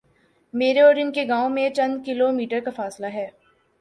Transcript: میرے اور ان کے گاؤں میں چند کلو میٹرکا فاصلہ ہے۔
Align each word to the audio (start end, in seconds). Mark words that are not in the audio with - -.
میرے 0.53 0.79
اور 0.81 0.95
ان 0.95 1.11
کے 1.11 1.27
گاؤں 1.27 1.49
میں 1.49 1.69
چند 1.69 2.05
کلو 2.05 2.31
میٹرکا 2.31 2.71
فاصلہ 2.71 3.07
ہے۔ 3.13 3.27